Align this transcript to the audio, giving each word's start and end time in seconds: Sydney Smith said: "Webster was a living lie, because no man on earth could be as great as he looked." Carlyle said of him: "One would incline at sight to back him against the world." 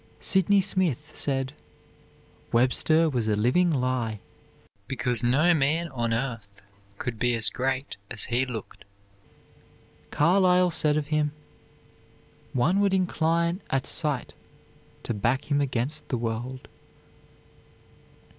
Sydney 0.19 0.61
Smith 0.61 1.11
said: 1.15 1.53
"Webster 2.51 3.07
was 3.07 3.27
a 3.27 3.35
living 3.35 3.69
lie, 3.69 4.19
because 4.87 5.21
no 5.23 5.53
man 5.53 5.89
on 5.89 6.11
earth 6.11 6.63
could 6.97 7.19
be 7.19 7.35
as 7.35 7.51
great 7.51 7.97
as 8.09 8.23
he 8.23 8.43
looked." 8.43 8.83
Carlyle 10.09 10.71
said 10.71 10.97
of 10.97 11.09
him: 11.09 11.33
"One 12.53 12.79
would 12.79 12.95
incline 12.95 13.61
at 13.69 13.85
sight 13.85 14.33
to 15.03 15.13
back 15.13 15.51
him 15.51 15.61
against 15.61 16.09
the 16.09 16.17
world." 16.17 16.67